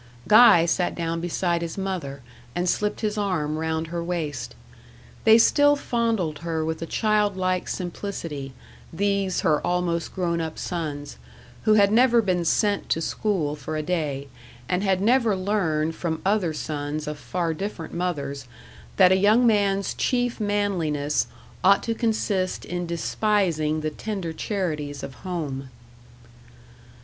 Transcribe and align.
Guy 0.27 0.65
sat 0.65 0.95
down 0.95 1.21
beside 1.21 1.61
his 1.61 1.77
mother, 1.77 2.23
and 2.55 2.67
slipped 2.67 3.01
his 3.01 3.19
arm 3.19 3.59
round 3.59 3.85
her 3.93 4.03
waist. 4.03 4.55
They 5.25 5.37
still 5.37 5.75
fondled 5.75 6.39
her 6.39 6.65
with 6.65 6.81
a 6.81 6.87
child 6.87 7.37
like 7.37 7.67
simplicity 7.69 8.51
these 8.91 9.41
her 9.41 9.61
almost 9.61 10.15
grown 10.15 10.41
up 10.41 10.57
sons; 10.57 11.19
who 11.65 11.75
had 11.75 11.91
never 11.91 12.19
been 12.19 12.45
sent 12.45 12.89
to 12.89 12.99
school 12.99 13.55
for 13.55 13.77
a 13.77 13.83
day, 13.83 14.27
and 14.67 14.81
had 14.83 15.01
never 15.01 15.35
learned 15.35 15.93
from 15.93 16.23
other 16.25 16.51
sons 16.51 17.05
of 17.05 17.19
far 17.19 17.53
different 17.53 17.93
mothers, 17.93 18.47
that 18.97 19.11
a 19.11 19.15
young 19.17 19.45
man's 19.45 19.93
chief 19.93 20.39
manliness 20.39 21.27
ought 21.63 21.83
to 21.83 21.93
consist 21.93 22.65
in 22.65 22.87
despising 22.87 23.81
the 23.81 23.91
tender 23.91 24.33
charities 24.33 25.03
of 25.03 25.13
home. 25.21 25.69